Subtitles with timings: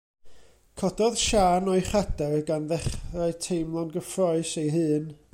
[0.81, 5.05] Cododd Siân o'i chadair gan ddechrau teimlo'n gyffrous ei hun.